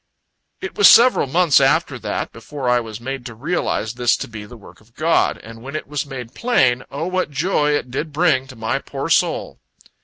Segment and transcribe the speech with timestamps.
[0.63, 4.45] It was several months after that, before I was made to realize this to be
[4.45, 8.11] the work of God; and when it was made plain, O what joy it did
[8.11, 9.59] bring to my poor soul!